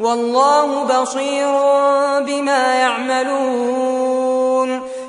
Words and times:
والله 0.00 0.84
بصير 0.84 1.52
بما 2.20 2.74
يعملون. 2.74 4.26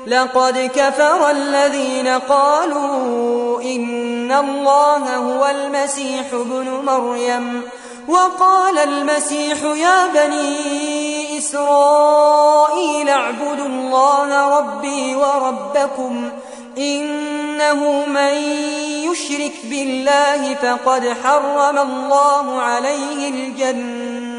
لقد 0.06 0.70
كفر 0.74 1.30
الذين 1.30 2.08
قالوا 2.08 3.62
إن 3.62 4.32
الله 4.32 5.16
هو 5.16 5.46
المسيح 5.46 6.32
ابن 6.32 6.68
مريم. 6.84 7.62
وقال 8.08 8.78
المسيح 8.78 9.62
يا 9.62 10.06
بني 10.06 11.38
إسرائيل 11.38 13.08
اعبدوا 13.08 13.66
الله 13.66 14.58
ربي 14.58 15.14
وربكم 15.16 16.30
إنه 16.78 18.04
من 18.06 18.34
يشرك 19.10 19.52
بالله 19.64 20.54
فقد 20.54 21.16
حرم 21.24 21.78
الله 21.78 22.62
عليه 22.62 23.28
الجنة. 23.28 24.37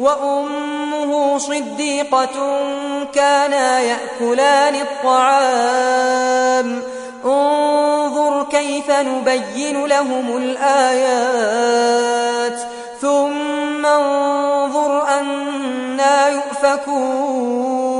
وأمه 0.00 1.38
صديقة 1.38 2.60
كانا 3.14 3.80
يأكلان 3.80 4.74
الطعام. 4.74 6.82
انظر 7.24 8.46
كيف 8.50 8.90
نبين 8.90 9.86
لهم 9.86 10.36
الآيات. 10.36 11.80
ثم 13.00 13.86
انظر 13.86 15.08
أنا 15.08 16.28
يؤفكون. 16.28 17.99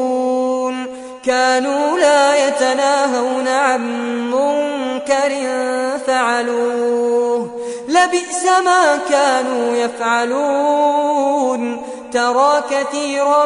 كانوا 1.25 1.97
لا 1.97 2.47
يتناهون 2.47 3.47
عن 3.47 3.81
منكر 4.31 5.31
فعلوه. 6.07 7.61
لبئس 7.87 8.45
ما 8.65 8.99
كانوا 9.09 9.75
يفعلون. 9.75 11.81
ترى 12.13 12.63
كثيرا 12.69 13.45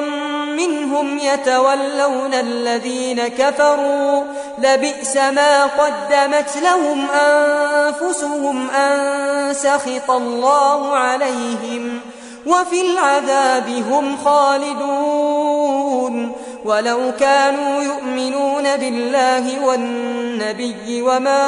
منهم 0.57 1.18
يتولون 1.18 2.33
الذين 2.33 3.27
كفروا. 3.27 4.24
لبئس 4.57 5.18
ما 5.18 5.66
قدمت 5.66 6.57
لهم 6.63 7.07
أنفسهم 7.12 8.69
أن 8.69 9.54
سخط 9.54 10.12
الله 10.12 10.95
عليهم. 10.95 12.00
وفي 12.45 12.92
العذاب 12.92 13.83
هم 13.89 14.18
خالدون. 14.25 16.31
ولو 16.65 17.12
كانوا 17.19 17.83
يؤمنون 17.83 18.77
بالله 18.77 19.65
والنبي 19.65 21.01
وما 21.01 21.44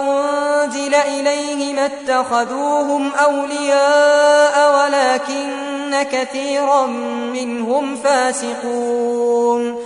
أنزل 0.00 0.94
إليه 0.94 1.74
ما 1.74 1.86
اتخذوهم 1.86 3.10
أولياء 3.14 4.74
ولكن 4.74 6.02
كثيرا 6.02 6.86
منهم 7.32 7.96
فاسقون. 7.96 9.81